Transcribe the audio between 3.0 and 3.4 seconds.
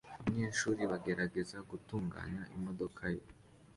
ye